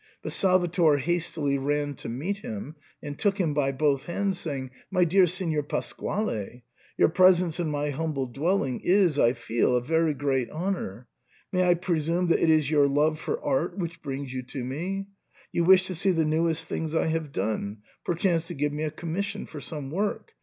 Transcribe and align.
But 0.23 0.31
Salvator 0.31 0.97
hastily 0.97 1.59
ran 1.59 1.93
to 1.97 2.09
meet 2.09 2.37
him, 2.39 2.75
and 3.03 3.19
took 3.19 3.37
him 3.39 3.53
by 3.53 3.71
both 3.71 4.05
hands, 4.05 4.39
saying, 4.39 4.71
"My 4.89 5.03
dear 5.03 5.27
Signor 5.27 5.61
Pasquale, 5.61 6.63
your 6.97 7.09
presence 7.09 7.59
in 7.59 7.69
my 7.69 7.91
humble 7.91 8.25
dwelling 8.25 8.79
is, 8.83 9.19
I 9.19 9.33
feel, 9.33 9.75
a 9.75 9.79
very 9.79 10.15
great 10.15 10.49
honour. 10.49 11.07
May 11.51 11.69
I 11.69 11.75
presume 11.75 12.29
that 12.29 12.41
it 12.41 12.49
is 12.49 12.71
your 12.71 12.87
love 12.87 13.19
for 13.19 13.39
art 13.45 13.77
which 13.77 14.01
brings 14.01 14.33
you 14.33 14.41
to 14.41 14.63
me? 14.63 15.05
You 15.51 15.65
wish 15.65 15.85
to 15.85 15.93
see 15.93 16.09
the 16.09 16.25
newest 16.25 16.65
things 16.65 16.95
I 16.95 17.05
have 17.05 17.31
done, 17.31 17.83
perchance 18.03 18.47
to 18.47 18.55
give 18.55 18.73
me 18.73 18.81
a 18.81 18.89
commission 18.89 19.45
for 19.45 19.61
some 19.61 19.91
work. 19.91 20.31